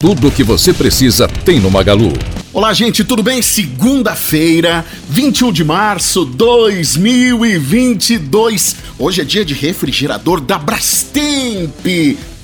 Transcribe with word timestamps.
Tudo 0.00 0.28
o 0.28 0.30
que 0.30 0.44
você 0.44 0.72
precisa 0.72 1.26
tem 1.26 1.58
no 1.58 1.72
Magalu. 1.72 2.12
Olá, 2.52 2.72
gente, 2.72 3.02
tudo 3.02 3.20
bem? 3.20 3.42
Segunda-feira, 3.42 4.86
21 5.10 5.50
de 5.50 5.64
março 5.64 6.24
2022. 6.24 8.76
Hoje 8.96 9.22
é 9.22 9.24
dia 9.24 9.44
de 9.44 9.54
refrigerador 9.54 10.40
da 10.40 10.56
Brastemp, 10.56 11.84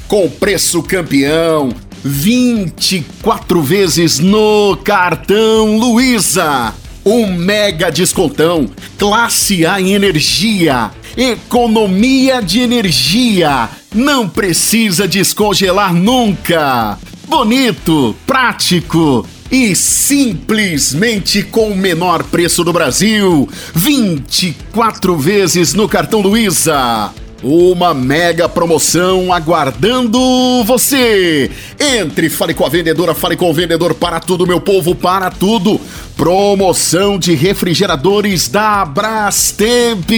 com 0.08 0.28
preço 0.28 0.82
campeão. 0.82 1.72
24 2.04 3.62
vezes 3.62 4.18
no 4.18 4.76
cartão 4.78 5.78
Luiza. 5.78 6.74
Um 7.06 7.36
mega 7.36 7.88
descontão, 7.88 8.68
classe 8.98 9.64
A 9.64 9.80
em 9.80 9.92
energia, 9.92 10.90
economia 11.16 12.42
de 12.42 12.58
energia. 12.58 13.68
Não 13.94 14.28
precisa 14.28 15.06
descongelar 15.06 15.94
nunca 15.94 16.98
bonito, 17.26 18.14
prático 18.26 19.26
e 19.50 19.74
simplesmente 19.76 21.42
com 21.42 21.68
o 21.68 21.76
menor 21.76 22.24
preço 22.24 22.64
do 22.64 22.72
Brasil. 22.72 23.48
24 23.74 25.16
vezes 25.16 25.74
no 25.74 25.88
cartão 25.88 26.20
Luiza. 26.20 27.12
Uma 27.42 27.92
mega 27.92 28.48
promoção 28.48 29.30
aguardando 29.30 30.18
você. 30.64 31.50
Entre, 31.78 32.30
fale 32.30 32.54
com 32.54 32.64
a 32.64 32.70
vendedora, 32.70 33.14
fale 33.14 33.36
com 33.36 33.50
o 33.50 33.54
vendedor 33.54 33.92
para 33.94 34.18
tudo, 34.18 34.46
meu 34.46 34.60
povo, 34.60 34.94
para 34.94 35.30
tudo. 35.30 35.78
Promoção 36.24 37.18
de 37.18 37.34
refrigeradores 37.34 38.48
da 38.48 38.82
Brastemp. 38.82 40.08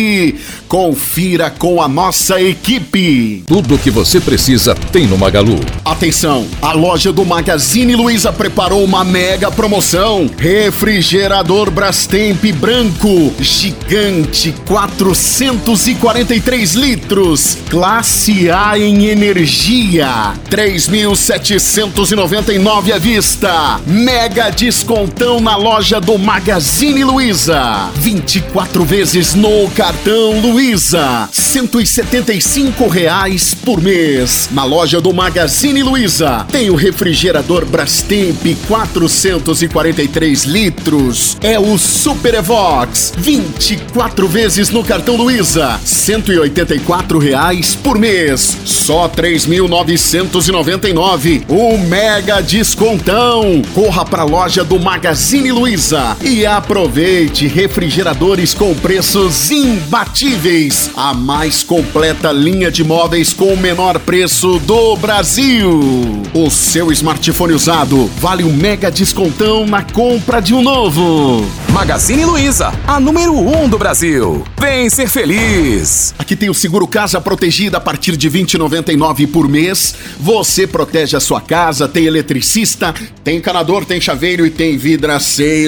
Confira 0.69 1.51
com 1.51 1.83
a 1.83 1.89
nossa 1.89 2.41
equipe. 2.41 3.43
Tudo 3.45 3.75
o 3.75 3.79
que 3.79 3.91
você 3.91 4.21
precisa 4.21 4.73
tem 4.93 5.09
no 5.09 5.19
Magalu. 5.19 5.59
Atenção, 5.85 6.47
a 6.63 6.73
loja 6.73 7.13
do 7.13 7.25
Magazine 7.25 7.97
Luiza 7.97 8.33
preparou 8.33 8.85
uma 8.85 9.03
mega 9.03 9.51
promoção. 9.51 10.31
Refrigerador 10.39 11.73
Brastemp 11.73 12.45
branco, 12.53 13.35
gigante, 13.41 14.55
443 14.65 16.75
litros, 16.75 17.59
classe 17.69 18.49
A 18.49 18.79
em 18.79 19.07
energia, 19.07 20.35
3.799 20.49 22.93
à 22.93 22.99
vista. 22.99 23.81
Mega 23.85 24.51
descontão 24.51 25.41
na 25.41 25.57
loja 25.57 25.96
do 26.01 26.19
Magazine 26.19 27.05
Luiza. 27.05 27.91
24 27.97 28.85
vezes 28.85 29.35
no 29.35 29.71
cartão 29.71 30.41
Luiza. 30.41 31.29
175 31.31 32.89
reais 32.89 33.55
por 33.55 33.81
mês. 33.81 34.49
Na 34.51 34.65
loja 34.65 35.01
do 35.01 35.15
Magazine 35.15 35.83
Luiza 35.83 36.45
tem 36.51 36.71
o 36.71 36.75
refrigerador 36.75 37.65
Brastemp 37.65 38.43
443 38.67 40.45
litros. 40.45 41.37
É 41.41 41.59
o 41.59 41.79
Super 41.79 42.35
Evox. 42.35 43.13
24 43.17 44.29
vezes 44.29 44.71
no 44.71 44.83
cartão 44.83 45.17
Luiza. 45.17 45.79
184 45.85 47.19
reais 47.19 47.75
por 47.75 47.99
mês. 47.99 48.57
Só 48.65 49.09
3.999. 49.09 51.45
O 51.49 51.79
mega 51.79 52.41
descontão. 52.41 53.63
Corra 53.73 54.05
para 54.05 54.23
a 54.23 54.27
loja 54.27 54.65
do 54.65 54.81
Magazine 54.81 55.53
Luiza 55.53 55.76
e 56.23 56.47
aproveite 56.47 57.47
refrigeradores 57.47 58.55
com 58.55 58.75
preços 58.75 59.51
imbatíveis. 59.51 60.91
A 60.97 61.13
mais 61.13 61.63
completa 61.63 62.33
linha 62.33 62.71
de 62.71 62.83
móveis 62.83 63.35
com 63.35 63.53
o 63.53 63.57
menor 63.59 63.99
preço 63.99 64.59
do 64.61 64.97
Brasil. 64.97 66.23
O 66.33 66.51
seu 66.51 66.91
smartphone 66.93 67.53
usado 67.53 68.07
vale 68.19 68.43
um 68.43 68.55
mega 68.55 68.91
descontão 68.91 69.67
na 69.67 69.83
compra 69.83 70.41
de 70.41 70.55
um 70.55 70.63
novo. 70.63 71.45
Magazine 71.69 72.25
Luiza, 72.25 72.73
a 72.87 72.99
número 72.99 73.35
1 73.35 73.65
um 73.65 73.69
do 73.69 73.77
Brasil. 73.77 74.43
Vem 74.59 74.89
ser 74.89 75.09
feliz. 75.09 76.15
Aqui 76.19 76.35
tem 76.35 76.49
o 76.49 76.55
seguro 76.55 76.89
casa 76.89 77.21
protegida 77.21 77.77
a 77.77 77.81
partir 77.81 78.17
de 78.17 78.31
20,99 78.31 79.31
por 79.31 79.47
mês. 79.47 79.95
Você 80.19 80.67
protege 80.67 81.19
a 81.19 81.21
sua 81.21 81.39
casa, 81.39 81.87
tem 81.87 82.07
eletricista, 82.07 82.95
tem 83.23 83.37
encanador, 83.37 83.85
tem 83.85 84.01
chaveiro 84.01 84.47
e 84.47 84.51
tem 84.51 84.79
vidraceiro. 84.79 85.66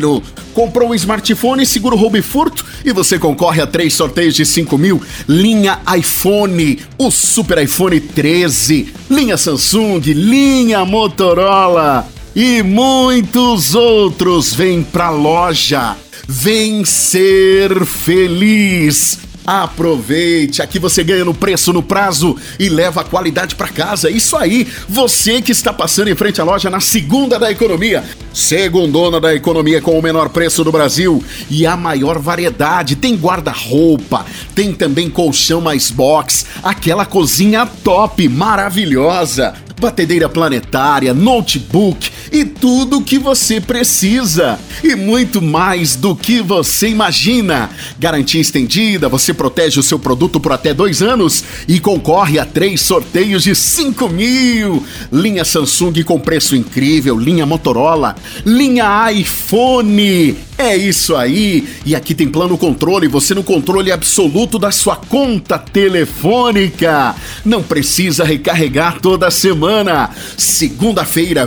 Comprou 0.55 0.91
um 0.91 0.95
smartphone, 0.95 1.65
seguro 1.65 1.97
roubo 1.97 2.17
e 2.17 2.23
furto 2.23 2.65
e 2.85 2.93
você 2.93 3.19
concorre 3.19 3.61
a 3.61 3.67
três 3.67 3.95
sorteios 3.95 4.35
de 4.35 4.45
5 4.45 4.77
mil. 4.79 5.01
Linha 5.29 5.81
iPhone, 5.97 6.79
o 6.97 7.11
Super 7.11 7.59
iPhone 7.59 8.01
13, 8.01 8.93
linha 9.11 9.37
Samsung, 9.37 10.01
linha 10.01 10.85
Motorola 10.85 12.09
e 12.35 12.63
muitos 12.63 13.75
outros. 13.75 14.55
Vem 14.55 14.83
pra 14.83 15.11
loja. 15.11 15.97
Vem 16.27 16.85
ser 16.85 17.85
feliz. 17.85 19.28
Aproveite, 19.49 20.61
aqui 20.61 20.79
você 20.79 21.03
ganha 21.03 21.25
no 21.25 21.33
preço, 21.33 21.73
no 21.73 21.83
prazo 21.83 22.37
e 22.59 22.69
leva 22.69 23.01
a 23.01 23.05
qualidade 23.05 23.55
para 23.55 23.69
casa. 23.69 24.11
Isso 24.11 24.37
aí, 24.37 24.69
você 24.87 25.41
que 25.41 25.53
está 25.53 25.73
passando 25.73 26.09
em 26.09 26.15
frente 26.15 26.39
à 26.39 26.45
loja 26.45 26.69
na 26.69 26.81
segunda 26.81 27.39
da 27.39 27.51
economia, 27.51 28.05
segundona 28.31 29.19
da 29.19 29.35
economia 29.35 29.81
com 29.81 29.99
o 29.99 30.03
menor 30.03 30.29
preço 30.29 30.63
do 30.63 30.71
Brasil 30.71 31.25
e 31.49 31.67
a 31.67 31.79
maior 31.79 32.19
variedade. 32.19 32.95
Tem 32.95 33.17
guarda-roupa, 33.17 34.27
tem 34.55 34.75
também 34.75 35.09
colchão 35.09 35.63
mais 35.63 35.91
box, 35.91 36.45
aquela 36.63 37.07
cozinha 37.07 37.65
top, 37.65 38.29
maravilhosa 38.29 39.55
batedeira 39.79 40.29
planetária, 40.29 41.15
notebook 41.15 42.11
e 42.33 42.45
tudo 42.45 42.99
o 42.99 43.03
que 43.03 43.19
você 43.19 43.61
precisa. 43.61 44.59
E 44.83 44.95
muito 44.95 45.41
mais 45.43 45.97
do 45.97 46.15
que 46.15 46.41
você 46.41 46.89
imagina. 46.89 47.71
Garantia 47.99 48.41
estendida, 48.41 49.09
você 49.09 49.35
protege 49.35 49.81
o 49.81 49.83
seu 49.83 49.99
produto 49.99 50.39
por 50.39 50.53
até 50.53 50.73
dois 50.73 51.03
anos 51.03 51.45
e 51.67 51.81
concorre 51.81 52.39
a 52.39 52.45
três 52.45 52.81
sorteios 52.81 53.43
de 53.43 53.55
5 53.55 54.09
mil. 54.09 54.85
Linha 55.13 55.45
Samsung 55.45 56.03
com 56.05 56.19
preço 56.19 56.55
incrível, 56.55 57.19
linha 57.19 57.47
Motorola, 57.47 58.17
linha 58.45 59.11
iPhone. 59.13 60.37
É 60.59 60.77
isso 60.77 61.15
aí! 61.15 61.69
E 61.87 61.95
aqui 61.95 62.17
tem 62.17 62.29
plano 62.29 62.59
controle, 62.59 63.07
você 63.07 63.33
no 63.33 63.45
controle 63.45 63.93
absoluto 63.93 64.59
da 64.59 64.73
sua 64.73 64.97
conta 64.97 65.57
telefônica. 65.57 67.15
Não 67.45 67.63
precisa 67.63 68.25
recarregar 68.25 69.01
toda 69.01 69.31
semana. 69.31 70.11
Segunda-feira, 70.37 71.47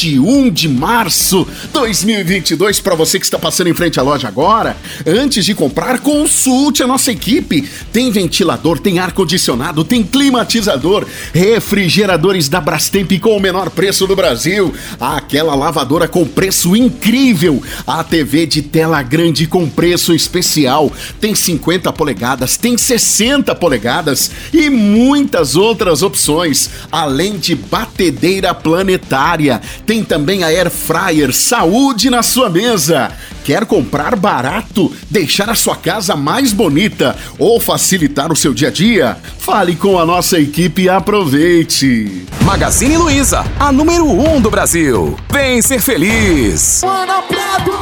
21 0.00 0.50
de 0.50 0.66
março 0.66 1.46
2022, 1.74 2.80
para 2.80 2.94
você 2.94 3.18
que 3.18 3.26
está 3.26 3.38
passando 3.38 3.68
em 3.68 3.74
frente 3.74 4.00
à 4.00 4.02
loja 4.02 4.28
agora, 4.28 4.74
antes 5.06 5.44
de 5.44 5.54
comprar, 5.54 5.98
consulte 5.98 6.82
a 6.82 6.86
nossa 6.86 7.12
equipe. 7.12 7.68
Tem 7.92 8.10
ventilador, 8.10 8.78
tem 8.78 8.98
ar-condicionado, 8.98 9.84
tem 9.84 10.02
climatizador, 10.02 11.06
refrigeradores 11.34 12.48
da 12.48 12.62
Brastemp 12.62 13.12
com 13.20 13.36
o 13.36 13.40
menor 13.40 13.68
preço 13.68 14.06
do 14.06 14.16
Brasil, 14.16 14.72
aquela 14.98 15.54
lavadora 15.54 16.08
com 16.08 16.26
preço 16.26 16.74
incrível, 16.74 17.62
a 17.86 18.02
TV 18.02 18.46
de 18.46 18.62
tela 18.62 19.02
grande 19.02 19.46
com 19.46 19.68
preço 19.68 20.14
especial. 20.14 20.90
Tem 21.20 21.34
50 21.34 21.92
polegadas, 21.92 22.56
tem 22.56 22.78
60 22.78 23.54
polegadas 23.54 24.30
e 24.50 24.70
muitas 24.70 25.56
outras 25.56 26.02
opções, 26.02 26.70
além 26.90 27.38
de 27.38 27.54
batedeira 27.54 28.54
planetária. 28.54 29.60
Tem 29.90 30.04
também 30.04 30.44
a 30.44 30.46
Air 30.46 30.70
Fryer 30.70 31.34
Saúde 31.34 32.10
na 32.10 32.22
sua 32.22 32.48
mesa. 32.48 33.10
Quer 33.42 33.66
comprar 33.66 34.14
barato, 34.14 34.94
deixar 35.10 35.50
a 35.50 35.54
sua 35.56 35.74
casa 35.74 36.14
mais 36.14 36.52
bonita 36.52 37.16
ou 37.36 37.58
facilitar 37.58 38.30
o 38.30 38.36
seu 38.36 38.54
dia 38.54 38.68
a 38.68 38.70
dia? 38.70 39.16
Fale 39.40 39.74
com 39.74 39.98
a 39.98 40.06
nossa 40.06 40.38
equipe 40.38 40.82
e 40.82 40.88
aproveite. 40.88 42.24
Magazine 42.42 42.96
Luiza, 42.96 43.44
a 43.58 43.72
número 43.72 44.06
1 44.06 44.36
um 44.36 44.40
do 44.40 44.48
Brasil. 44.48 45.16
Vem 45.28 45.60
ser 45.60 45.80
feliz. 45.80 46.84
Ana 46.84 47.22
Prado. 47.22 47.72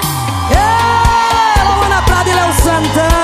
É, 0.50 1.84
Ana 1.84 2.00
Prado 2.00 2.30
e 2.30 2.32
Léo 2.32 2.54
Santana. 2.54 3.17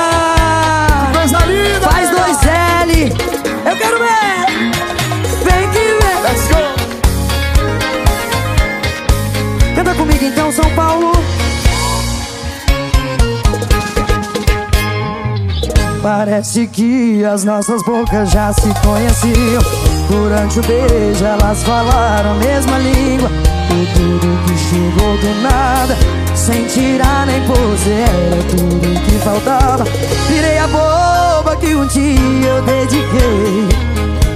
Parece 16.26 16.66
que 16.66 17.22
as 17.22 17.44
nossas 17.44 17.84
bocas 17.84 18.30
já 18.30 18.50
se 18.50 18.72
conheciam. 18.80 19.62
Durante 20.08 20.58
o 20.58 20.62
beijo 20.62 21.22
elas 21.22 21.62
falaram 21.62 22.30
a 22.30 22.34
mesma 22.36 22.78
língua. 22.78 23.30
E 23.70 23.86
tudo 23.92 24.46
que 24.46 24.56
chegou 24.56 25.18
do 25.18 25.42
nada, 25.42 25.94
sem 26.34 26.64
tirar 26.64 27.26
nem 27.26 27.42
pose, 27.42 27.90
era 27.90 28.42
tudo 28.44 29.00
que 29.04 29.18
faltava. 29.18 29.84
Virei 30.26 30.56
a 30.56 30.66
boba 30.66 31.56
que 31.56 31.74
um 31.74 31.86
dia 31.88 32.48
eu 32.48 32.62
dediquei. 32.62 33.68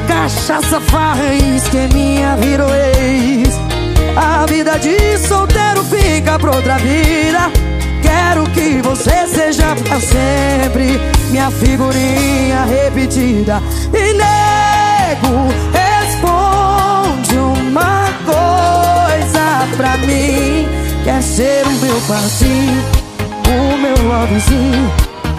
Cachaça, 0.06 0.78
farra 0.82 1.24
e 1.32 1.56
esqueminha 1.56 2.36
virou 2.36 2.68
ex. 2.68 2.98
casa 6.28 6.38
pra 6.38 6.56
outra 6.56 6.76
vida. 6.78 7.77
Quero 8.08 8.44
que 8.50 8.80
você 8.80 9.26
seja 9.26 9.76
pra 9.86 10.00
sempre 10.00 10.98
minha 11.30 11.50
figurinha 11.50 12.64
repetida. 12.64 13.62
E 13.92 14.14
nego, 14.14 15.48
responde 15.72 17.36
uma 17.36 18.08
coisa 18.24 19.68
pra 19.76 19.98
mim. 19.98 20.66
Quer 21.04 21.22
ser 21.22 21.66
o 21.66 21.70
meu 21.70 22.00
parceiro, 22.02 22.84
o 23.48 23.78
meu 23.78 24.08
lovezinho 24.08 24.92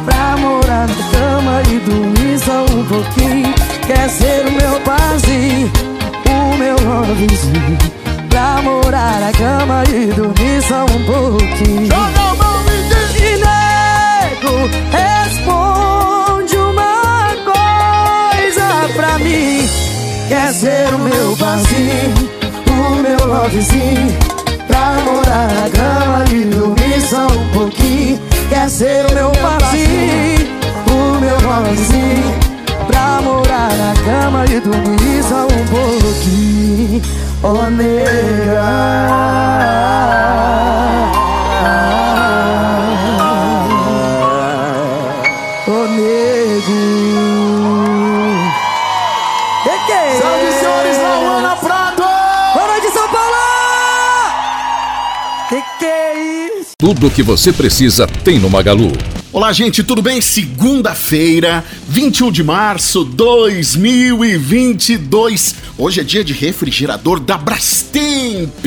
Pra 0.03 0.35
morar 0.37 0.87
na 0.87 0.95
cama 1.11 1.61
e 1.69 1.79
dormir 1.79 2.39
só 2.39 2.63
um 2.63 2.83
pouquinho 2.85 3.53
Quer 3.85 4.09
ser 4.09 4.47
o 4.47 4.51
meu 4.51 4.79
parceiro, 4.81 5.71
o 6.25 6.57
meu 6.57 6.75
lovezinho 6.75 7.77
Pra 8.29 8.61
morar 8.63 9.19
na 9.19 9.31
cama 9.31 9.83
e 9.89 10.07
dormir 10.07 10.61
só 10.67 10.85
um 10.85 11.05
pouquinho 11.05 12.28
responde 14.91 16.55
uma 16.57 17.35
coisa 17.45 18.93
pra 18.95 19.17
mim. 19.19 19.67
Quer 20.27 20.53
ser 20.53 20.93
o 20.93 20.99
meu 20.99 21.35
parceiro, 21.37 22.29
o 22.67 22.95
meu 23.01 23.27
lovezinho 23.27 24.17
Pra 24.67 24.93
morar 25.03 25.47
na 25.47 25.69
cama 25.71 26.25
e 26.31 26.45
dormir 26.45 27.01
só 27.01 27.25
um 27.25 27.49
pouquinho. 27.51 28.19
Quer 28.49 28.69
ser 28.69 29.05
o 29.07 29.13
meu 29.15 29.31
parceiro, 29.31 30.49
o 30.91 31.19
meu 31.19 31.39
rolezinho 31.39 32.35
Pra 32.85 33.21
morar 33.21 33.71
na 33.73 33.93
cama 34.03 34.45
e 34.45 34.59
dormir 34.59 35.23
só 35.23 35.45
um 35.45 35.65
pouquinho. 35.67 37.01
Oh 37.41 37.69
nega 37.69 38.99
Tudo 56.89 57.05
o 57.05 57.11
que 57.11 57.21
você 57.21 57.53
precisa 57.53 58.07
tem 58.07 58.39
no 58.39 58.49
Magalu. 58.49 58.91
Olá, 59.31 59.53
gente, 59.53 59.83
tudo 59.83 60.01
bem? 60.01 60.19
Segunda-feira, 60.21 61.63
21 61.87 62.31
de 62.31 62.43
março 62.43 63.03
2022. 63.03 65.53
Hoje 65.77 66.01
é 66.01 66.03
dia 66.03 66.23
de 66.23 66.33
refrigerador 66.33 67.19
da 67.19 67.37
Brastemp, 67.37 68.65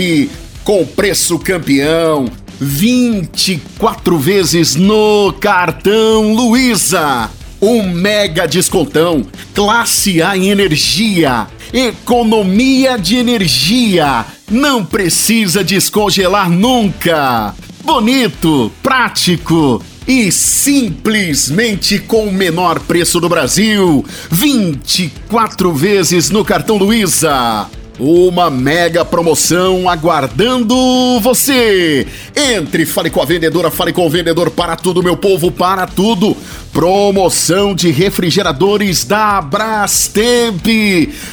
com 0.62 0.86
preço 0.86 1.36
campeão. 1.36 2.30
24 2.60 4.16
vezes 4.19 4.76
no 4.76 5.32
cartão 5.40 6.32
Luiza. 6.32 7.28
Um 7.60 7.88
mega 7.88 8.46
descontão, 8.46 9.26
classe 9.52 10.22
A 10.22 10.36
em 10.36 10.48
energia, 10.48 11.48
economia 11.72 12.96
de 12.96 13.16
energia. 13.16 14.24
Não 14.48 14.84
precisa 14.84 15.64
descongelar 15.64 16.48
nunca. 16.48 17.52
Bonito, 17.84 18.70
prático 18.81 19.82
e 20.06 20.31
simplesmente 20.31 21.99
com 21.99 22.26
o 22.26 22.32
menor 22.32 22.79
preço 22.79 23.19
do 23.19 23.29
Brasil. 23.29 24.05
24 24.31 25.73
vezes 25.73 26.31
no 26.31 26.44
cartão 26.44 26.76
Luiza. 26.76 27.67
Uma 27.99 28.50
mega 28.50 29.05
promoção 29.05 29.88
aguardando 29.88 30.75
você. 31.20 32.06
Entre, 32.37 32.87
fale 32.87 33.11
com 33.11 33.20
a 33.20 33.25
vendedora, 33.25 33.70
fale 33.70 33.93
com 33.93 34.06
o 34.06 34.11
vendedor 34.11 34.50
para 34.50 34.76
tudo, 34.76 35.02
meu 35.02 35.17
povo, 35.17 35.50
para 35.50 35.87
tudo. 35.87 36.37
Promoção 36.72 37.74
de 37.74 37.90
refrigeradores 37.90 39.04
da 39.04 39.42
Brastemp. 39.42 40.66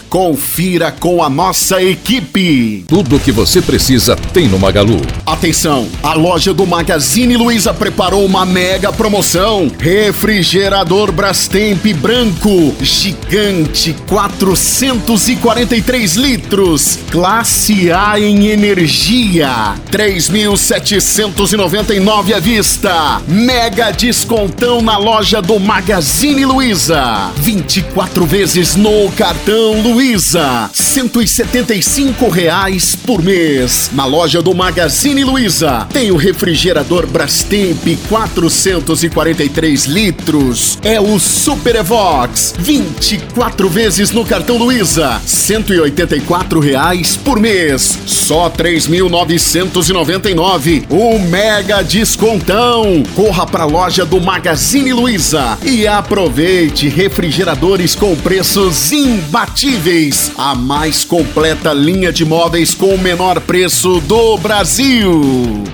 Confira 0.10 0.92
com 0.92 1.24
a 1.24 1.30
nossa 1.30 1.82
equipe. 1.82 2.84
Tudo 2.86 3.16
o 3.16 3.20
que 3.20 3.32
você 3.32 3.62
precisa 3.62 4.18
tem 4.34 4.50
no 4.50 4.60
Magalu. 4.60 5.00
Atenção, 5.26 5.88
a 6.04 6.14
loja 6.14 6.54
do 6.54 6.68
Magazine 6.68 7.38
Luiza 7.38 7.74
preparou 7.74 8.26
uma 8.26 8.46
mega 8.46 8.92
promoção. 8.92 9.72
Refrigerador 9.80 11.10
Brastemp 11.14 11.86
branco, 11.94 12.76
gigante, 12.82 13.96
443 14.10 16.16
litros, 16.16 17.00
classe 17.10 17.90
A 17.94 18.20
em 18.20 18.48
energia, 18.48 19.76
3.799 19.90 22.34
à 22.34 22.40
vista. 22.40 23.22
Mega 23.26 23.92
descontão 23.92 24.82
na 24.82 24.98
loja 24.98 25.29
do 25.30 25.60
Magazine 25.60 26.44
Luiza. 26.44 27.30
24 27.38 28.26
vezes 28.26 28.76
no 28.76 29.12
cartão 29.12 29.80
Luiza, 29.80 30.68
175 30.74 32.28
reais 32.30 32.96
por 32.96 33.22
mês. 33.22 33.92
Na 33.94 34.06
loja 34.06 34.42
do 34.42 34.56
Magazine 34.56 35.24
Luiza 35.24 35.86
tem 35.94 36.10
o 36.10 36.18
refrigerador 36.18 37.06
Brastemp 37.06 37.78
443 38.10 39.86
litros. 39.86 40.80
É 40.82 41.00
o 41.00 41.20
Super 41.20 41.76
Evox, 41.76 42.56
24 42.58 43.70
vezes 43.70 44.10
no 44.10 44.26
cartão 44.26 44.58
Luiza, 44.58 45.22
184 45.24 46.60
reais 46.60 47.16
por 47.16 47.40
mês. 47.40 48.00
Só 48.08 48.50
3.999. 48.50 50.86
O 50.90 51.20
mega 51.20 51.84
descontão. 51.84 53.04
Corra 53.16 53.46
pra 53.46 53.66
loja 53.66 54.04
do 54.04 54.20
Magazine 54.20 54.92
Luiza 54.92 55.19
e 55.64 55.86
aproveite 55.86 56.88
refrigeradores 56.88 57.94
com 57.94 58.16
preços 58.16 58.94
imbatíveis. 58.94 60.32
A 60.38 60.56
mais 60.56 61.04
completa 61.04 61.74
linha 61.74 62.10
de 62.10 62.24
móveis 62.24 62.74
com 62.74 62.96
o 62.96 62.98
menor 62.98 63.42
preço 63.42 64.00
do 64.00 64.38
Brasil. 64.38 65.22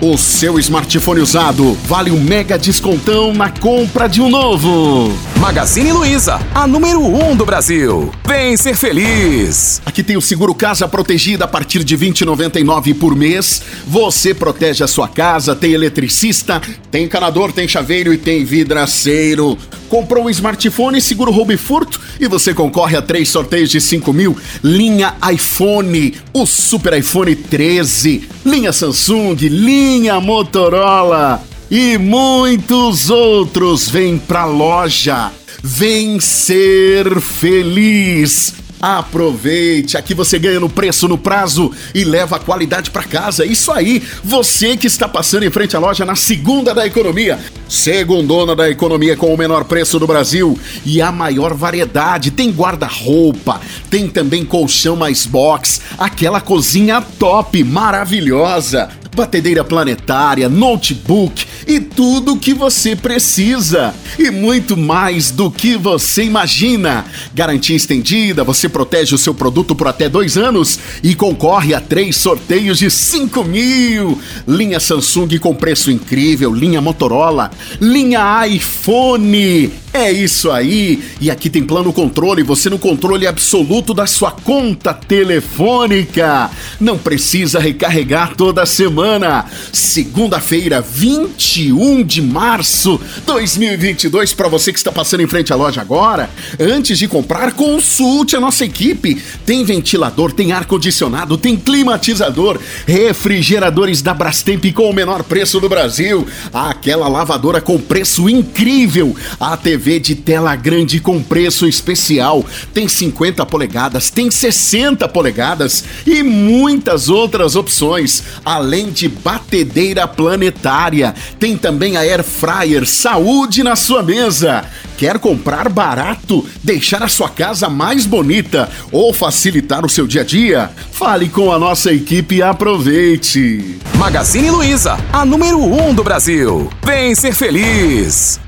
O 0.01 0.17
seu 0.17 0.57
smartphone 0.57 1.21
usado 1.21 1.77
vale 1.85 2.09
um 2.09 2.19
mega 2.19 2.57
descontão 2.57 3.31
na 3.33 3.51
compra 3.51 4.07
de 4.07 4.19
um 4.19 4.29
novo. 4.29 5.13
Magazine 5.45 5.91
Luiza, 5.91 6.39
a 6.55 6.65
número 6.65 6.99
1 7.01 7.29
um 7.29 7.35
do 7.35 7.45
Brasil. 7.45 8.11
Vem 8.25 8.57
ser 8.57 8.75
feliz. 8.75 9.79
Aqui 9.85 10.01
tem 10.01 10.17
o 10.17 10.21
seguro 10.21 10.55
casa 10.55 10.87
protegida 10.87 11.45
a 11.45 11.47
partir 11.47 11.83
de 11.83 11.95
20,99 11.95 12.97
por 12.97 13.15
mês. 13.15 13.61
Você 13.85 14.33
protege 14.33 14.83
a 14.83 14.87
sua 14.87 15.07
casa, 15.07 15.55
tem 15.55 15.73
eletricista, 15.73 16.59
tem 16.89 17.05
encanador, 17.05 17.51
tem 17.51 17.67
chaveiro 17.67 18.11
e 18.11 18.17
tem 18.17 18.43
vidraceiro. 18.43 19.55
Comprou 19.87 20.25
um 20.25 20.31
smartphone, 20.31 20.99
seguro 20.99 21.31
roubo 21.31 21.51
e 21.51 21.57
furto 21.57 22.01
e 22.19 22.27
você 22.27 22.51
concorre 22.51 22.97
a 22.97 23.01
três 23.03 23.29
sorteios 23.29 23.69
de 23.69 23.79
5 23.79 24.11
mil. 24.11 24.35
Linha 24.63 25.13
iPhone, 25.31 26.15
o 26.33 26.47
Super 26.47 26.97
iPhone 26.97 27.35
13, 27.35 28.27
linha 28.43 28.73
Samsung, 28.73 29.35
linha 29.35 30.19
Motorola 30.19 31.39
e 31.69 31.97
muitos 31.97 33.09
outros. 33.09 33.87
Vem 33.87 34.17
pra 34.17 34.45
loja. 34.45 35.31
Vem 35.67 36.19
ser 36.19 37.19
feliz. 37.19 38.53
Aproveite, 38.79 39.97
aqui 39.97 40.13
você 40.13 40.37
ganha 40.37 40.59
no 40.59 40.69
preço, 40.69 41.07
no 41.07 41.17
prazo 41.17 41.71
e 41.91 42.03
leva 42.03 42.35
a 42.35 42.39
qualidade 42.39 42.91
para 42.91 43.01
casa. 43.01 43.43
Isso 43.43 43.71
aí, 43.71 44.03
você 44.23 44.77
que 44.77 44.85
está 44.85 45.07
passando 45.07 45.41
em 45.41 45.49
frente 45.49 45.75
à 45.75 45.79
loja 45.79 46.05
na 46.05 46.15
segunda 46.15 46.71
da 46.71 46.85
economia, 46.85 47.39
segundona 47.67 48.55
da 48.55 48.69
economia 48.69 49.17
com 49.17 49.33
o 49.33 49.37
menor 49.37 49.63
preço 49.63 49.97
do 49.97 50.05
Brasil 50.05 50.55
e 50.85 51.01
a 51.01 51.11
maior 51.11 51.55
variedade. 51.55 52.29
Tem 52.29 52.51
guarda-roupa, 52.51 53.59
tem 53.89 54.07
também 54.07 54.45
colchão 54.45 54.95
mais 54.95 55.25
box, 55.25 55.81
aquela 55.97 56.39
cozinha 56.39 57.01
top, 57.17 57.63
maravilhosa 57.63 58.87
batedeira 59.15 59.63
planetária, 59.63 60.49
notebook 60.49 61.45
e 61.65 61.79
tudo 61.79 62.33
o 62.33 62.37
que 62.37 62.53
você 62.53 62.95
precisa. 62.95 63.95
E 64.19 64.29
muito 64.29 64.75
mais 64.77 65.31
do 65.31 65.49
que 65.49 65.77
você 65.77 66.23
imagina. 66.23 67.05
Garantia 67.33 67.75
estendida, 67.75 68.43
você 68.43 68.67
protege 68.69 69.15
o 69.15 69.17
seu 69.17 69.33
produto 69.33 69.73
por 69.73 69.87
até 69.87 70.09
dois 70.09 70.37
anos 70.37 70.77
e 71.01 71.15
concorre 71.15 71.73
a 71.73 71.81
três 71.81 72.17
sorteios 72.17 72.77
de 72.77 72.91
5 72.91 73.43
mil. 73.43 74.19
Linha 74.47 74.79
Samsung 74.79 75.39
com 75.39 75.55
preço 75.55 75.89
incrível, 75.89 76.53
linha 76.53 76.81
Motorola, 76.81 77.49
linha 77.79 78.45
iPhone. 78.47 79.84
É 79.97 80.11
isso 80.11 80.51
aí! 80.51 81.01
E 81.21 81.31
aqui 81.31 81.49
tem 81.49 81.63
plano 81.63 81.93
controle, 81.93 82.43
você 82.43 82.69
no 82.69 82.77
controle 82.77 83.25
absoluto 83.25 83.93
da 83.93 84.05
sua 84.05 84.29
conta 84.29 84.93
telefônica. 84.93 86.51
Não 86.81 86.97
precisa 86.97 87.59
recarregar 87.59 88.35
toda 88.35 88.65
semana. 88.65 89.45
Segunda-feira, 89.71 90.81
21 90.81 92.03
de 92.03 92.21
março 92.21 92.99
2022, 93.25 94.33
para 94.33 94.49
você 94.49 94.73
que 94.73 94.77
está 94.77 94.91
passando 94.91 95.21
em 95.21 95.27
frente 95.27 95.53
à 95.53 95.55
loja 95.55 95.79
agora, 95.79 96.29
antes 96.59 96.99
de 96.99 97.07
comprar, 97.07 97.53
consulte 97.53 98.35
a 98.35 98.41
nossa 98.41 98.65
equipe. 98.65 99.23
Tem 99.45 99.63
ventilador, 99.63 100.33
tem 100.33 100.51
ar-condicionado, 100.51 101.37
tem 101.37 101.55
climatizador, 101.55 102.59
refrigeradores 102.85 104.01
da 104.01 104.13
Brastemp 104.13 104.65
com 104.73 104.89
o 104.89 104.93
menor 104.93 105.23
preço 105.23 105.57
do 105.61 105.69
Brasil, 105.69 106.27
aquela 106.53 107.07
lavadora 107.07 107.61
com 107.61 107.79
preço 107.79 108.27
incrível, 108.27 109.15
a 109.39 109.55
TV 109.55 109.84
de 109.85 110.15
tela 110.15 110.55
grande 110.55 110.99
com 110.99 111.21
preço 111.21 111.67
especial, 111.67 112.43
tem 112.73 112.87
50 112.87 113.45
polegadas, 113.45 114.09
tem 114.09 114.31
60 114.31 115.07
polegadas 115.07 115.83
e 116.05 116.23
muitas 116.23 117.07
outras 117.07 117.55
opções, 117.55 118.23
além 118.43 118.89
de 118.89 119.07
batedeira 119.07 120.07
planetária. 120.07 121.13
Tem 121.39 121.55
também 121.55 121.97
a 121.97 122.01
Air 122.01 122.23
Fryer 122.23 122.87
Saúde 122.87 123.63
na 123.63 123.75
sua 123.75 124.01
mesa. 124.01 124.65
Quer 124.97 125.19
comprar 125.19 125.69
barato, 125.69 126.45
deixar 126.63 127.03
a 127.03 127.07
sua 127.07 127.29
casa 127.29 127.69
mais 127.69 128.05
bonita 128.05 128.69
ou 128.91 129.13
facilitar 129.13 129.85
o 129.85 129.89
seu 129.89 130.07
dia 130.07 130.21
a 130.21 130.25
dia? 130.25 130.71
Fale 130.91 131.29
com 131.29 131.51
a 131.51 131.59
nossa 131.59 131.91
equipe 131.93 132.35
e 132.35 132.41
aproveite. 132.41 133.77
Magazine 133.95 134.49
Luiza, 134.49 134.97
a 135.11 135.25
número 135.25 135.59
1 135.59 135.89
um 135.89 135.93
do 135.93 136.03
Brasil. 136.03 136.69
Vem 136.83 137.13
ser 137.13 137.33
feliz. 137.33 138.39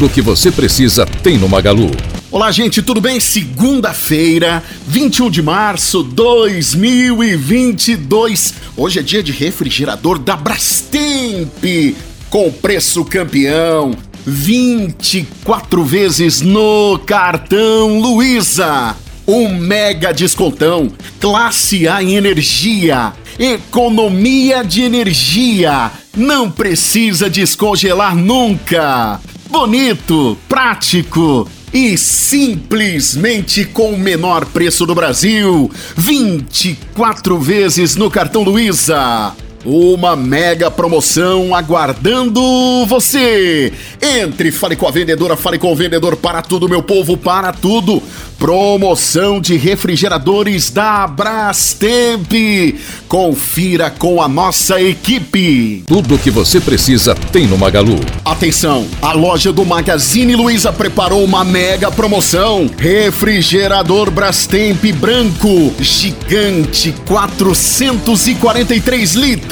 Tudo 0.00 0.10
o 0.10 0.14
que 0.14 0.22
você 0.22 0.50
precisa 0.50 1.04
tem 1.04 1.36
no 1.36 1.46
Magalu. 1.46 1.90
Olá, 2.30 2.50
gente, 2.50 2.80
tudo 2.80 3.02
bem? 3.02 3.20
Segunda-feira, 3.20 4.62
21 4.86 5.30
de 5.30 5.42
março 5.42 6.02
2022. 6.02 8.54
Hoje 8.78 9.00
é 9.00 9.02
dia 9.02 9.22
de 9.22 9.30
refrigerador 9.30 10.18
da 10.18 10.36
Brastemp, 10.36 11.62
com 12.30 12.50
preço 12.50 13.04
campeão. 13.04 13.94
24 14.24 15.84
vezes 15.84 16.40
no 16.40 16.98
cartão 17.00 18.00
Luiza. 18.00 18.96
Um 19.28 19.54
mega 19.54 20.14
descontão, 20.14 20.90
classe 21.20 21.86
A 21.86 22.02
em 22.02 22.14
energia, 22.14 23.12
economia 23.38 24.64
de 24.64 24.80
energia. 24.80 25.90
Não 26.16 26.50
precisa 26.50 27.28
descongelar 27.28 28.16
nunca. 28.16 29.20
Bonito, 29.50 30.38
prático 30.48 31.48
e 31.74 31.98
simplesmente 31.98 33.64
com 33.64 33.90
o 33.92 33.98
menor 33.98 34.46
preço 34.46 34.86
do 34.86 34.94
Brasil. 34.94 35.68
24 35.96 37.36
vezes 37.36 37.96
no 37.96 38.08
cartão 38.08 38.44
Luiza. 38.44 39.34
Uma 39.64 40.16
mega 40.16 40.70
promoção 40.70 41.54
aguardando 41.54 42.40
você. 42.86 43.72
Entre, 44.00 44.50
fale 44.50 44.76
com 44.76 44.86
a 44.86 44.90
vendedora, 44.90 45.36
fale 45.36 45.58
com 45.58 45.72
o 45.72 45.76
vendedor 45.76 46.16
para 46.16 46.40
tudo, 46.40 46.68
meu 46.68 46.82
povo, 46.82 47.16
para 47.16 47.52
tudo. 47.52 48.02
Promoção 48.38 49.40
de 49.40 49.56
refrigeradores 49.56 50.70
da 50.70 51.06
Brastemp. 51.06 52.32
Confira 53.06 53.90
com 53.90 54.22
a 54.22 54.28
nossa 54.28 54.80
equipe. 54.80 55.84
Tudo 55.86 56.14
o 56.14 56.18
que 56.18 56.30
você 56.30 56.58
precisa 56.58 57.14
tem 57.14 57.46
no 57.46 57.58
Magalu. 57.58 58.00
Atenção, 58.24 58.86
a 59.02 59.12
loja 59.12 59.52
do 59.52 59.66
Magazine 59.66 60.36
Luiza 60.36 60.72
preparou 60.72 61.22
uma 61.22 61.44
mega 61.44 61.90
promoção. 61.90 62.70
Refrigerador 62.78 64.10
Brastemp 64.10 64.82
branco, 64.92 65.72
gigante, 65.80 66.94
443 67.06 69.14
litros, 69.14 69.49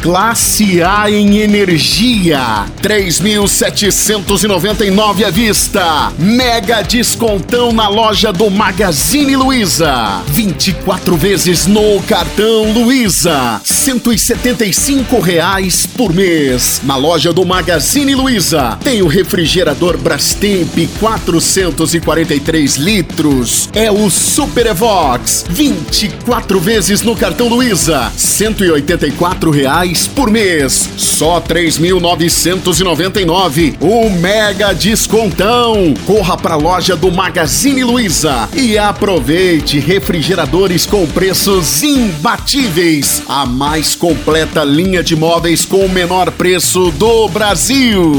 classe 0.00 0.80
A 0.82 1.10
em 1.10 1.38
energia, 1.38 2.64
3.799 2.80 5.24
à 5.24 5.30
vista. 5.30 6.12
Mega 6.16 6.80
descontão 6.82 7.72
na 7.72 7.88
loja 7.88 8.32
do 8.32 8.48
Magazine 8.48 9.34
Luiza. 9.34 10.22
24 10.28 11.16
vezes 11.16 11.66
no 11.66 12.00
cartão 12.02 12.70
Luiza, 12.72 13.60
175 13.64 15.18
reais 15.18 15.88
por 15.88 16.14
mês. 16.14 16.80
Na 16.84 16.94
loja 16.94 17.32
do 17.32 17.44
Magazine 17.44 18.14
Luiza 18.14 18.78
tem 18.84 19.02
o 19.02 19.08
refrigerador 19.08 19.98
Brastemp 19.98 20.88
443 21.00 22.76
litros. 22.76 23.68
É 23.72 23.90
o 23.90 24.08
Super 24.08 24.66
Evox, 24.66 25.44
24 25.50 26.60
vezes 26.60 27.02
no 27.02 27.16
cartão 27.16 27.48
Luiza, 27.48 28.12
184 28.16 29.31
reais 29.50 30.06
por 30.06 30.30
mês. 30.30 30.88
Só 30.96 31.40
3.999. 31.40 33.76
O 33.80 34.08
mega 34.10 34.72
descontão. 34.72 35.94
Corra 36.06 36.36
pra 36.36 36.54
loja 36.56 36.94
do 36.96 37.10
Magazine 37.10 37.82
Luiza 37.84 38.48
e 38.54 38.78
aproveite 38.78 39.78
refrigeradores 39.78 40.86
com 40.86 41.06
preços 41.06 41.82
imbatíveis. 41.82 43.22
A 43.28 43.46
mais 43.46 43.94
completa 43.94 44.64
linha 44.64 45.02
de 45.02 45.16
móveis 45.16 45.64
com 45.64 45.86
o 45.86 45.88
menor 45.88 46.30
preço 46.30 46.90
do 46.92 47.28
Brasil. 47.28 48.12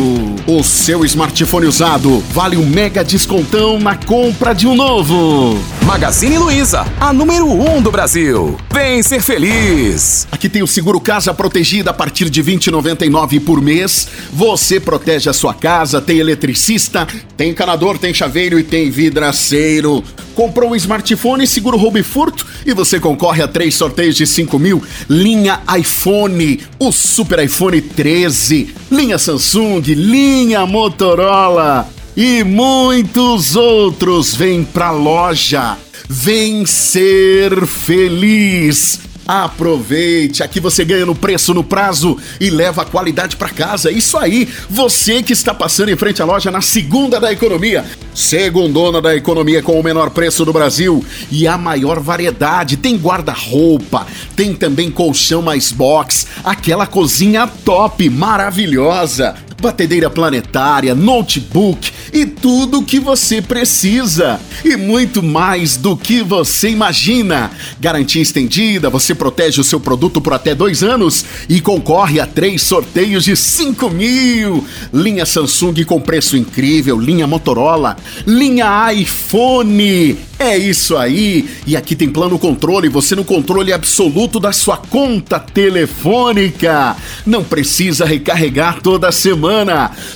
O 0.47 0.63
seu 0.63 1.05
smartphone 1.05 1.67
usado 1.67 2.23
vale 2.31 2.57
um 2.57 2.65
mega 2.65 3.03
descontão 3.03 3.79
na 3.79 3.95
compra 3.95 4.53
de 4.53 4.67
um 4.67 4.75
novo. 4.75 5.57
Magazine 5.83 6.37
Luiza, 6.37 6.85
a 6.99 7.13
número 7.13 7.47
1 7.47 7.77
um 7.77 7.81
do 7.81 7.91
Brasil. 7.91 8.57
Vem 8.71 9.03
ser 9.03 9.21
feliz. 9.21 10.27
Aqui 10.31 10.49
tem 10.49 10.63
o 10.63 10.67
seguro 10.67 10.99
casa 11.03 11.33
protegida 11.33 11.91
a 11.91 11.93
partir 11.93 12.29
de 12.29 12.41
20,99 12.41 13.43
por 13.43 13.61
mês. 13.61 14.07
Você 14.31 14.79
protege 14.79 15.29
a 15.29 15.33
sua 15.33 15.53
casa, 15.53 16.01
tem 16.01 16.17
eletricista, 16.17 17.05
tem 17.35 17.51
encanador, 17.51 17.97
tem 17.97 18.13
chaveiro 18.13 18.57
e 18.57 18.63
tem 18.63 18.89
vidraceiro. 18.89 20.01
Comprou 20.33 20.71
um 20.71 20.75
smartphone, 20.75 21.45
seguro 21.45 21.77
roubo 21.77 21.97
e 21.97 22.03
furto 22.03 22.47
e 22.65 22.73
você 22.73 22.99
concorre 22.99 23.43
a 23.43 23.47
três 23.47 23.75
sorteios 23.75 24.15
de 24.15 24.25
5 24.25 24.57
mil. 24.57 24.81
Linha 25.09 25.61
iPhone, 25.77 26.61
o 26.79 26.91
Super 26.91 27.43
iPhone 27.43 27.81
13, 27.81 28.73
linha 28.89 29.17
Samsung, 29.17 29.81
linha 29.81 30.65
Motorola 30.65 31.87
e 32.15 32.43
muitos 32.43 33.55
outros. 33.55 34.33
Vem 34.33 34.63
pra 34.63 34.91
loja. 34.91 35.77
Vem 36.07 36.65
ser 36.65 37.65
feliz. 37.65 39.12
Aproveite, 39.27 40.43
aqui 40.43 40.59
você 40.59 40.83
ganha 40.83 41.05
no 41.05 41.15
preço, 41.15 41.53
no 41.53 41.63
prazo 41.63 42.17
e 42.39 42.49
leva 42.49 42.81
a 42.81 42.85
qualidade 42.85 43.37
para 43.37 43.49
casa. 43.49 43.89
Isso 43.89 44.17
aí, 44.17 44.49
você 44.69 45.23
que 45.23 45.31
está 45.31 45.53
passando 45.53 45.89
em 45.89 45.95
frente 45.95 46.21
à 46.21 46.25
loja 46.25 46.51
na 46.51 46.61
segunda 46.61 47.19
da 47.19 47.31
economia, 47.31 47.85
segundona 48.13 49.01
da 49.01 49.15
economia 49.15 49.63
com 49.63 49.79
o 49.79 49.83
menor 49.83 50.09
preço 50.09 50.43
do 50.43 50.51
Brasil 50.51 51.03
e 51.31 51.47
a 51.47 51.57
maior 51.57 52.01
variedade. 52.01 52.75
Tem 52.75 52.97
guarda-roupa, 52.97 54.05
tem 54.35 54.53
também 54.53 54.91
colchão 54.91 55.41
mais 55.41 55.71
box, 55.71 56.27
aquela 56.43 56.85
cozinha 56.85 57.47
top, 57.63 58.09
maravilhosa 58.09 59.35
batedeira 59.63 60.09
planetária, 60.09 60.93
notebook 60.93 61.89
e 62.11 62.25
tudo 62.25 62.79
o 62.79 62.83
que 62.83 62.99
você 62.99 63.41
precisa. 63.41 64.39
E 64.63 64.75
muito 64.75 65.23
mais 65.23 65.77
do 65.77 65.95
que 65.95 66.21
você 66.21 66.69
imagina. 66.69 67.49
Garantia 67.79 68.21
estendida, 68.21 68.89
você 68.89 69.15
protege 69.15 69.61
o 69.61 69.63
seu 69.63 69.79
produto 69.79 70.19
por 70.19 70.33
até 70.33 70.53
dois 70.53 70.83
anos 70.83 71.23
e 71.47 71.61
concorre 71.61 72.19
a 72.19 72.27
três 72.27 72.61
sorteios 72.61 73.23
de 73.23 73.37
5 73.37 73.89
mil. 73.89 74.65
Linha 74.93 75.25
Samsung 75.25 75.85
com 75.85 76.01
preço 76.01 76.35
incrível, 76.35 76.99
linha 76.99 77.25
Motorola, 77.25 77.95
linha 78.27 78.91
iPhone. 78.91 80.17
É 80.39 80.57
isso 80.57 80.97
aí! 80.97 81.47
E 81.65 81.77
aqui 81.77 81.95
tem 81.95 82.09
plano 82.09 82.37
controle, 82.37 82.89
você 82.89 83.15
no 83.15 83.23
controle 83.23 83.71
absoluto 83.71 84.41
da 84.41 84.51
sua 84.51 84.75
conta 84.75 85.39
telefônica. 85.39 86.97
Não 87.25 87.45
precisa 87.45 88.03
recarregar 88.03 88.81
toda 88.81 89.09
semana. 89.11 89.52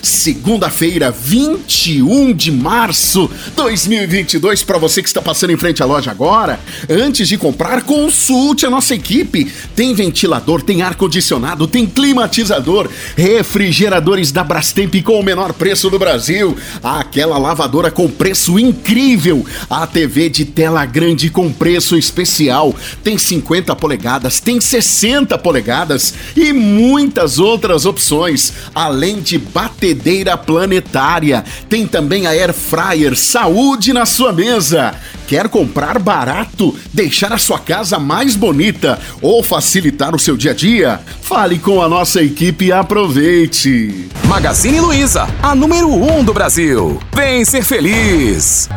Segunda-feira, 0.01 1.11
21 1.11 2.33
de 2.33 2.51
março 2.51 3.29
2022, 3.55 4.63
para 4.63 4.77
você 4.77 5.01
que 5.01 5.07
está 5.07 5.21
passando 5.21 5.51
em 5.51 5.57
frente 5.57 5.83
à 5.83 5.85
loja 5.85 6.09
agora, 6.09 6.59
antes 6.89 7.27
de 7.27 7.37
comprar, 7.37 7.83
consulte 7.83 8.65
a 8.65 8.69
nossa 8.69 8.95
equipe. 8.95 9.51
Tem 9.75 9.93
ventilador, 9.93 10.61
tem 10.61 10.81
ar-condicionado, 10.81 11.67
tem 11.67 11.85
climatizador, 11.85 12.89
refrigeradores 13.15 14.31
da 14.31 14.43
Brastemp 14.43 14.95
com 15.03 15.19
o 15.19 15.23
menor 15.23 15.53
preço 15.53 15.89
do 15.89 15.99
Brasil, 15.99 16.57
aquela 16.83 17.37
lavadora 17.37 17.91
com 17.91 18.09
preço 18.09 18.57
incrível, 18.57 19.45
a 19.69 19.85
TV 19.85 20.29
de 20.29 20.45
tela 20.45 20.85
grande 20.85 21.29
com 21.29 21.51
preço 21.51 21.95
especial, 21.97 22.75
tem 23.03 23.17
50 23.17 23.75
polegadas, 23.75 24.39
tem 24.39 24.59
60 24.59 25.37
polegadas 25.37 26.13
e 26.35 26.51
muitas 26.51 27.39
outras 27.39 27.85
opções, 27.85 28.53
além 28.73 29.21
de 29.27 29.37
batedeira 29.37 30.37
planetária. 30.37 31.43
Tem 31.69 31.85
também 31.85 32.25
a 32.25 32.31
Air 32.31 32.53
Fryer 32.53 33.15
Saúde 33.17 33.91
na 33.91 34.05
sua 34.05 34.31
mesa. 34.31 34.95
Quer 35.27 35.49
comprar 35.49 35.99
barato, 35.99 36.73
deixar 36.93 37.33
a 37.33 37.37
sua 37.37 37.59
casa 37.59 37.99
mais 37.99 38.35
bonita 38.35 38.97
ou 39.21 39.43
facilitar 39.43 40.15
o 40.15 40.19
seu 40.19 40.37
dia 40.37 40.51
a 40.51 40.53
dia? 40.53 41.01
Fale 41.21 41.59
com 41.59 41.81
a 41.81 41.89
nossa 41.89 42.21
equipe 42.21 42.65
e 42.65 42.71
aproveite. 42.71 44.07
Magazine 44.23 44.79
Luiza, 44.79 45.27
a 45.43 45.53
número 45.53 45.89
1 45.89 46.19
um 46.19 46.23
do 46.23 46.33
Brasil. 46.33 46.99
Vem 47.13 47.43
ser 47.43 47.63
feliz. 47.63 48.69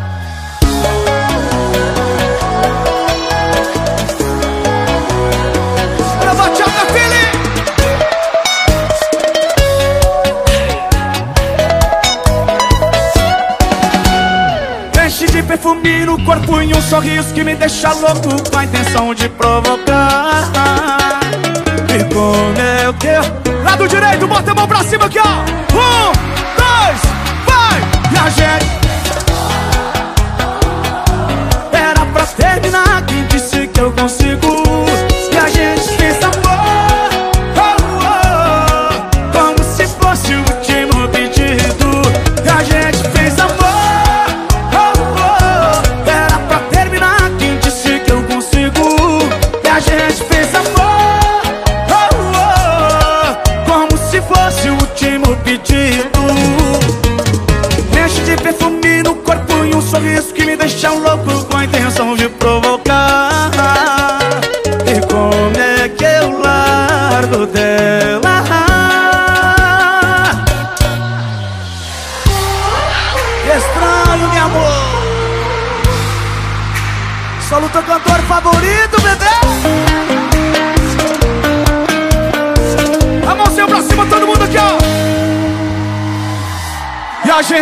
No 16.11 16.25
corpo 16.25 16.61
e 16.61 16.75
um 16.75 16.83
sorriso 16.83 17.33
que 17.33 17.45
me 17.45 17.55
deixa 17.55 17.93
louco 17.93 18.50
com 18.50 18.59
a 18.59 18.64
intenção 18.64 19.14
de 19.14 19.29
provocar. 19.29 20.50
E 21.88 22.95
que 22.95 23.07
eu... 23.07 23.62
Lado 23.62 23.87
direito, 23.87 24.26
bota 24.26 24.50
a 24.50 24.55
mão 24.55 24.67
pra 24.67 24.83
cima 24.83 25.05
aqui, 25.05 25.19
ó. 25.21 25.69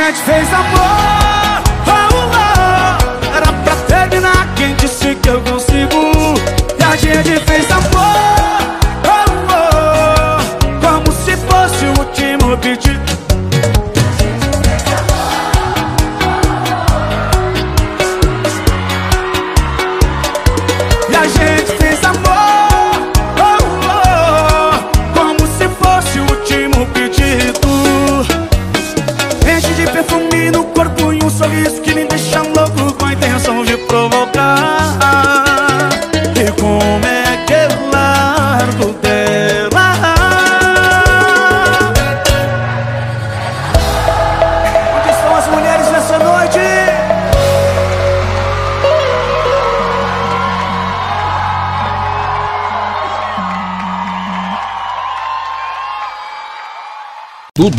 Gente 0.06 0.22
fez 0.22 0.52
amor. 0.52 1.62
Oh, 1.86 2.14
oh. 2.32 3.36
Era 3.36 3.52
pra 3.52 3.74
terminar 3.86 4.54
Quem 4.54 4.74
disse 4.76 5.14
que 5.16 5.28
eu 5.28 5.40
consigo? 5.42 6.34
E 6.78 6.84
a 6.84 6.96
gente 6.96 7.44
fez 7.44 7.70
amor 7.70 7.97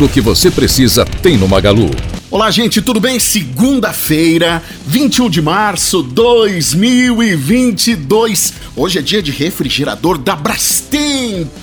Tudo 0.00 0.08
o 0.08 0.12
que 0.14 0.22
você 0.22 0.50
precisa 0.50 1.04
tem 1.04 1.36
no 1.36 1.46
Magalu. 1.46 1.90
Olá, 2.30 2.50
gente, 2.50 2.80
tudo 2.80 2.98
bem? 2.98 3.20
Segunda-feira, 3.20 4.62
21 4.86 5.28
de 5.28 5.42
março 5.42 6.02
2022. 6.02 8.54
Hoje 8.74 8.98
é 8.98 9.02
dia 9.02 9.22
de 9.22 9.30
refrigerador 9.30 10.16
da 10.16 10.34
Brastemp, 10.34 11.62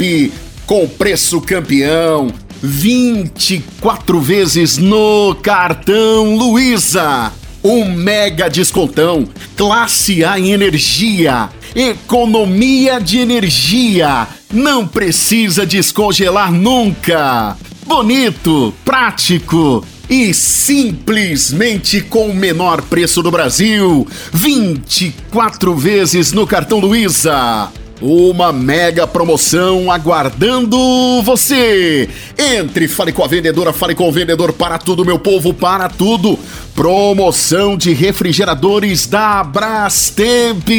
com 0.67 0.87
preço 0.87 1.41
campeão. 1.41 2.31
24 2.61 4.21
vezes 4.21 4.77
no 4.77 5.33
cartão 5.41 6.35
Luiza. 6.35 7.33
Um 7.63 7.91
mega 7.91 8.51
descontão. 8.51 9.27
Classe 9.55 10.23
A 10.23 10.39
em 10.39 10.51
energia. 10.51 11.49
Economia 11.75 12.99
de 12.99 13.17
energia. 13.17 14.27
Não 14.53 14.87
precisa 14.87 15.65
descongelar 15.65 16.51
nunca. 16.51 17.57
Bonito, 17.87 18.73
prático 18.83 19.81
e 20.09 20.33
simplesmente 20.33 22.01
com 22.01 22.27
o 22.27 22.35
menor 22.35 22.81
preço 22.81 23.23
do 23.23 23.31
Brasil. 23.31 24.05
24 24.33 25.73
vezes 25.73 26.33
no 26.33 26.45
cartão 26.45 26.79
Luiza. 26.79 27.71
Uma 28.01 28.51
mega 28.51 29.07
promoção 29.07 29.89
aguardando 29.89 30.77
você. 31.23 32.09
Entre, 32.37 32.89
fale 32.89 33.13
com 33.13 33.23
a 33.23 33.27
vendedora, 33.27 33.71
fale 33.71 33.95
com 33.95 34.09
o 34.09 34.11
vendedor 34.11 34.51
para 34.51 34.77
tudo, 34.77 35.05
meu 35.05 35.17
povo, 35.17 35.53
para 35.53 35.87
tudo. 35.87 36.37
Promoção 36.77 37.75
de 37.75 37.91
refrigeradores 37.91 39.07
da 39.07 39.43
Brastemp. 39.43 40.69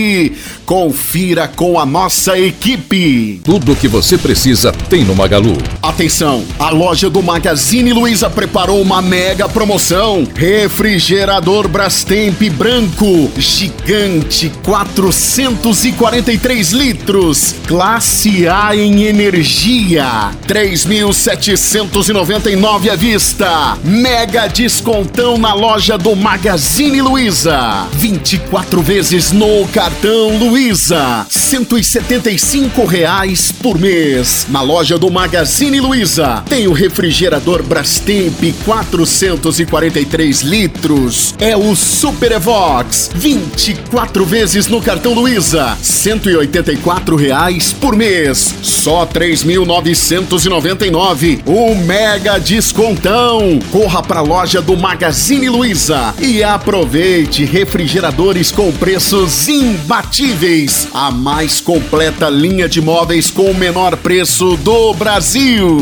Confira 0.65 1.49
com 1.49 1.77
a 1.77 1.85
nossa 1.85 2.39
equipe. 2.39 3.41
Tudo 3.43 3.73
o 3.73 3.77
que 3.77 3.89
você 3.89 4.17
precisa 4.17 4.71
tem 4.89 5.05
no 5.05 5.17
Magalu. 5.17 5.59
Atenção, 5.83 6.45
a 6.57 6.71
loja 6.71 7.11
do 7.11 7.21
Magazine 7.21 7.93
Luiza 7.93 8.31
preparou 8.31 8.81
uma 8.81 9.03
mega 9.03 9.49
promoção. 9.49 10.25
Refrigerador 10.37 11.67
Brastemp 11.67 12.41
branco, 12.51 13.29
gigante, 13.37 14.53
443 14.63 16.71
litros, 16.71 17.57
classe 17.67 18.47
A 18.47 18.77
em 18.77 19.03
energia, 19.03 20.31
3.799 20.47 22.89
à 22.89 22.95
vista. 22.95 23.77
Mega 23.83 24.47
descontão 24.47 25.37
na 25.37 25.53
loja 25.55 25.88
do 25.97 26.15
Magazine 26.15 27.01
Luiza. 27.01 27.87
24 27.93 28.83
vezes 28.83 29.33
no 29.33 29.67
cartão 29.69 30.37
Luiza. 30.37 31.25
175 31.31 32.85
reais 32.85 33.51
por 33.53 33.79
mês. 33.79 34.47
Na 34.51 34.61
loja 34.61 34.99
do 34.99 35.09
Magazine 35.11 35.81
Luiza 35.81 36.43
tem 36.49 36.67
o 36.67 36.73
refrigerador 36.73 37.63
Brastemp 37.63 38.35
443 38.65 40.43
litros. 40.43 41.33
É 41.39 41.57
o 41.57 41.77
Super 41.77 42.33
Evox. 42.33 43.11
24 43.15 44.27
vezes 44.27 44.67
no 44.67 44.83
cartão 44.83 45.15
Luiza. 45.15 45.79
184 45.81 47.17
reais 47.17 47.73
por 47.73 47.97
mês. 47.97 48.55
Só 48.63 49.07
3.999. 49.07 51.41
Um 51.47 51.75
mega 51.77 52.39
descontão. 52.39 53.59
Corra 53.71 54.03
pra 54.03 54.21
loja 54.21 54.61
do 54.61 54.77
Magazine 54.77 55.49
Luiza 55.49 55.78
e 56.21 56.43
aproveite 56.43 57.45
refrigeradores 57.45 58.51
com 58.51 58.73
preços 58.73 59.47
imbatíveis. 59.47 60.89
A 60.93 61.09
mais 61.09 61.61
completa 61.61 62.29
linha 62.29 62.69
de 62.69 62.81
móveis 62.81 63.31
com 63.31 63.53
o 63.53 63.55
menor 63.55 63.97
preço 63.97 64.57
do 64.57 64.93
Brasil. 64.95 65.79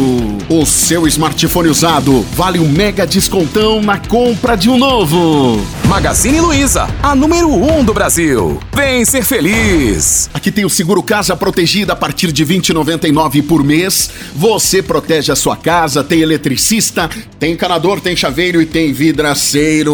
O 0.51 0.67
seu 0.67 1.07
smartphone 1.07 1.71
usado 1.71 2.21
vale 2.35 2.59
um 2.59 2.69
mega 2.69 3.07
descontão 3.07 3.81
na 3.81 3.97
compra 3.99 4.55
de 4.55 4.69
um 4.69 4.77
novo. 4.77 5.65
Magazine 5.87 6.41
Luiza, 6.41 6.87
a 7.03 7.15
número 7.15 7.49
1 7.49 7.79
um 7.79 7.85
do 7.85 7.95
Brasil. 7.95 8.61
Vem 8.75 9.03
ser 9.05 9.25
feliz. 9.25 10.29
Aqui 10.35 10.53
tem 10.53 10.67
o 10.67 10.71
seguro 10.71 11.03
casa 11.03 11.35
protegida 11.35 11.95
a 11.95 11.97
partir 11.97 12.33
de 12.33 12.45
20,99 12.45 13.47
por 13.47 13.65
mês. 13.65 14.11
Você 14.35 14.83
protege 14.83 15.33
a 15.33 15.37
sua 15.37 15.57
casa, 15.57 16.05
tem 16.05 16.21
eletricista, 16.21 17.09
tem 17.39 17.53
encanador, 17.55 17.99
tem 18.01 18.15
chaveiro 18.15 18.61
e 18.61 18.67
tem 18.67 18.93
vidraceiro. 18.93 19.86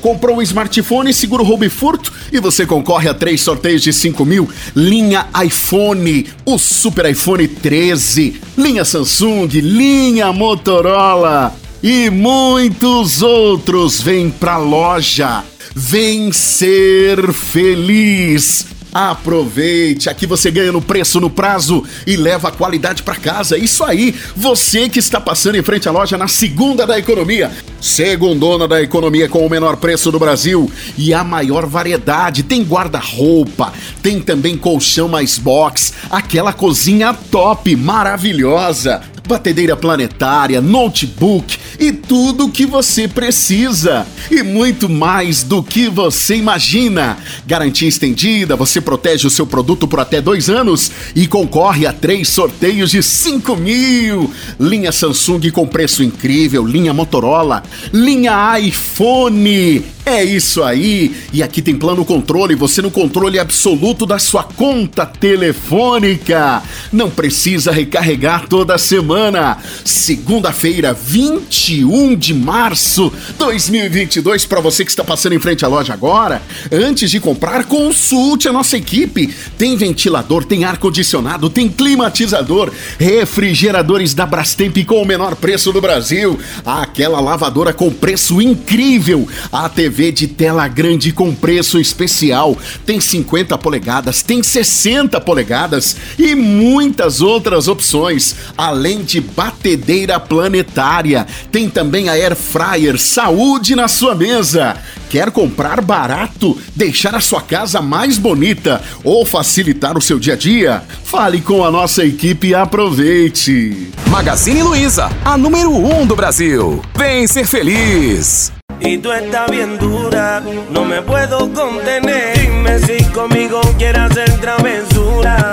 Comprou 0.00 0.36
um 0.36 0.42
smartphone, 0.42 1.12
seguro 1.12 1.44
roubo 1.44 1.64
e 1.64 1.68
furto 1.68 2.12
e 2.32 2.40
você 2.40 2.64
concorre 2.64 3.08
a 3.08 3.14
três 3.14 3.42
sorteios 3.42 3.82
de 3.82 3.92
5 3.92 4.24
mil. 4.24 4.48
Linha 4.74 5.26
iPhone, 5.44 6.26
o 6.44 6.58
Super 6.58 7.10
iPhone 7.10 7.46
13, 7.46 8.40
linha 8.56 8.84
Samsung, 8.84 9.48
linha 9.48 10.32
Motorola 10.32 11.54
e 11.82 12.10
muitos 12.10 13.22
outros. 13.22 14.00
Vem 14.00 14.30
pra 14.30 14.56
loja. 14.56 15.44
Vem 15.74 16.32
ser 16.32 17.32
feliz. 17.32 18.69
Aproveite, 18.92 20.08
aqui 20.08 20.26
você 20.26 20.50
ganha 20.50 20.72
no 20.72 20.82
preço, 20.82 21.20
no 21.20 21.30
prazo 21.30 21.84
e 22.06 22.16
leva 22.16 22.48
a 22.48 22.52
qualidade 22.52 23.02
para 23.02 23.14
casa. 23.14 23.56
Isso 23.56 23.84
aí, 23.84 24.14
você 24.36 24.88
que 24.88 24.98
está 24.98 25.20
passando 25.20 25.56
em 25.56 25.62
frente 25.62 25.88
à 25.88 25.92
loja 25.92 26.18
na 26.18 26.26
segunda 26.26 26.84
da 26.86 26.98
economia, 26.98 27.52
segundona 27.80 28.66
da 28.66 28.82
economia 28.82 29.28
com 29.28 29.46
o 29.46 29.50
menor 29.50 29.76
preço 29.76 30.10
do 30.10 30.18
Brasil 30.18 30.70
e 30.98 31.14
a 31.14 31.22
maior 31.22 31.66
variedade. 31.66 32.42
Tem 32.42 32.62
guarda-roupa, 32.62 33.72
tem 34.02 34.20
também 34.20 34.56
colchão 34.56 35.08
mais 35.08 35.38
box, 35.38 35.94
aquela 36.10 36.52
cozinha 36.52 37.14
top, 37.30 37.76
maravilhosa 37.76 39.00
batedeira 39.30 39.76
planetária, 39.76 40.60
notebook 40.60 41.56
e 41.78 41.92
tudo 41.92 42.46
o 42.46 42.50
que 42.50 42.66
você 42.66 43.06
precisa. 43.06 44.04
E 44.28 44.42
muito 44.42 44.88
mais 44.88 45.44
do 45.44 45.62
que 45.62 45.88
você 45.88 46.34
imagina. 46.34 47.16
Garantia 47.46 47.88
estendida, 47.88 48.56
você 48.56 48.80
protege 48.80 49.28
o 49.28 49.30
seu 49.30 49.46
produto 49.46 49.86
por 49.86 50.00
até 50.00 50.20
dois 50.20 50.50
anos 50.50 50.90
e 51.14 51.28
concorre 51.28 51.86
a 51.86 51.92
três 51.92 52.28
sorteios 52.28 52.90
de 52.90 53.04
5 53.04 53.54
mil. 53.54 54.32
Linha 54.58 54.90
Samsung 54.90 55.48
com 55.52 55.64
preço 55.64 56.02
incrível, 56.02 56.66
linha 56.66 56.92
Motorola, 56.92 57.62
linha 57.92 58.58
iPhone. 58.58 59.84
É 60.10 60.24
isso 60.24 60.64
aí! 60.64 61.14
E 61.32 61.40
aqui 61.40 61.62
tem 61.62 61.76
plano 61.76 62.04
controle, 62.04 62.56
você 62.56 62.82
no 62.82 62.90
controle 62.90 63.38
absoluto 63.38 64.04
da 64.04 64.18
sua 64.18 64.42
conta 64.42 65.06
telefônica. 65.06 66.64
Não 66.92 67.08
precisa 67.08 67.70
recarregar 67.70 68.48
toda 68.48 68.76
semana. 68.76 69.58
Segunda-feira, 69.84 70.92
21 70.92 72.16
de 72.16 72.34
março 72.34 73.12
2022, 73.38 74.46
para 74.46 74.60
você 74.60 74.84
que 74.84 74.90
está 74.90 75.04
passando 75.04 75.34
em 75.34 75.38
frente 75.38 75.64
à 75.64 75.68
loja 75.68 75.92
agora, 75.92 76.42
antes 76.72 77.08
de 77.08 77.20
comprar, 77.20 77.66
consulte 77.66 78.48
a 78.48 78.52
nossa 78.52 78.76
equipe. 78.76 79.32
Tem 79.56 79.76
ventilador, 79.76 80.44
tem 80.44 80.64
ar-condicionado, 80.64 81.48
tem 81.48 81.68
climatizador, 81.68 82.72
refrigeradores 82.98 84.12
da 84.12 84.26
Brastemp 84.26 84.76
com 84.84 85.00
o 85.00 85.06
menor 85.06 85.36
preço 85.36 85.72
do 85.72 85.80
Brasil, 85.80 86.36
aquela 86.66 87.20
lavadora 87.20 87.72
com 87.72 87.92
preço 87.92 88.42
incrível, 88.42 89.28
a 89.52 89.68
TV 89.68 89.99
De 90.00 90.26
tela 90.26 90.66
grande 90.66 91.12
com 91.12 91.34
preço 91.34 91.78
especial. 91.78 92.56
Tem 92.86 92.98
50 92.98 93.58
polegadas, 93.58 94.22
tem 94.22 94.42
60 94.42 95.20
polegadas 95.20 95.96
e 96.18 96.34
muitas 96.34 97.20
outras 97.20 97.68
opções, 97.68 98.34
além 98.56 99.02
de 99.02 99.20
batedeira 99.20 100.18
planetária. 100.18 101.26
Tem 101.52 101.68
também 101.68 102.08
a 102.08 102.12
Air 102.12 102.34
Fryer 102.34 102.98
Saúde 102.98 103.76
na 103.76 103.88
sua 103.88 104.14
mesa. 104.14 104.76
Quer 105.10 105.30
comprar 105.32 105.80
barato, 105.80 106.56
deixar 106.74 107.14
a 107.14 107.20
sua 107.20 107.42
casa 107.42 107.82
mais 107.82 108.16
bonita 108.16 108.80
ou 109.02 109.26
facilitar 109.26 109.98
o 109.98 110.00
seu 110.00 110.18
dia 110.18 110.34
a 110.34 110.36
dia? 110.36 110.82
Fale 111.04 111.40
com 111.40 111.64
a 111.64 111.70
nossa 111.70 112.04
equipe 112.04 112.48
e 112.48 112.54
aproveite. 112.54 113.90
Magazine 114.06 114.62
Luiza, 114.62 115.10
a 115.24 115.36
número 115.36 115.72
1 115.72 116.00
um 116.00 116.06
do 116.06 116.14
Brasil. 116.14 116.80
Vem 116.96 117.26
ser 117.26 117.44
feliz. 117.44 118.52
Y 118.80 118.98
tú 118.98 119.12
estás 119.12 119.50
bien 119.50 119.78
dura, 119.78 120.42
no 120.70 120.84
me 120.84 121.02
puedo 121.02 121.52
contener. 121.52 122.38
Dime 122.38 122.78
si 122.78 123.04
conmigo 123.06 123.60
quieres 123.78 124.02
hacer 124.02 124.40
travesura, 124.40 125.52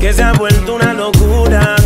que 0.00 0.12
se 0.12 0.22
ha 0.22 0.32
vuelto 0.32 0.74
una 0.74 0.94
locura. 0.94 1.76